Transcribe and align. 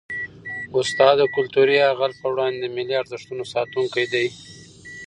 استاد 0.79 1.15
د 1.19 1.23
کلتوري 1.35 1.75
یرغل 1.81 2.11
په 2.21 2.25
وړاندې 2.33 2.57
د 2.59 2.65
ملي 2.75 2.95
ارزښتونو 3.01 3.43
ساتونکی 3.53 4.05
دی. 4.13 4.27